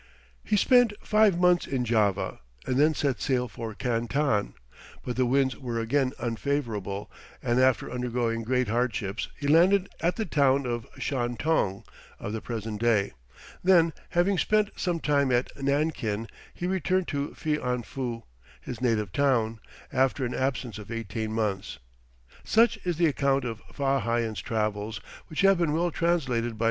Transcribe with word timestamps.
He 0.43 0.55
spent 0.57 0.93
five 1.03 1.37
months 1.37 1.67
in 1.67 1.85
Java, 1.85 2.39
and 2.65 2.77
then 2.77 2.95
set 2.95 3.21
sail 3.21 3.47
for 3.47 3.75
Canton; 3.75 4.55
but 5.05 5.15
the 5.15 5.27
winds 5.27 5.55
were 5.55 5.79
again 5.79 6.13
unfavourable, 6.17 7.11
and 7.43 7.59
after 7.59 7.91
undergoing 7.91 8.41
great 8.41 8.67
hardships 8.67 9.27
he 9.37 9.47
landed 9.47 9.89
at 9.99 10.15
the 10.15 10.25
town 10.25 10.65
of 10.65 10.87
Chantoung 10.97 11.83
of 12.19 12.33
the 12.33 12.41
present 12.41 12.81
day; 12.81 13.13
then 13.63 13.93
having 14.09 14.39
spent 14.39 14.71
some 14.75 14.99
time 14.99 15.31
at 15.31 15.51
Nankin 15.55 16.27
he 16.51 16.65
returned 16.65 17.07
to 17.09 17.35
Fi 17.35 17.59
an 17.61 17.83
foo, 17.83 18.23
his 18.59 18.81
native 18.81 19.11
town, 19.13 19.59
after 19.93 20.25
an 20.25 20.33
absence 20.33 20.79
of 20.79 20.89
eighteen 20.91 21.31
months. 21.31 21.77
Such 22.43 22.77
is 22.85 22.97
the 22.97 23.05
account 23.05 23.45
of 23.45 23.61
Fa 23.71 23.99
Hian's 23.99 24.41
travels, 24.41 24.99
which 25.27 25.41
have 25.41 25.59
been 25.59 25.73
well 25.73 25.91
translated 25.91 26.57
by 26.57 26.59
M. 26.59 26.59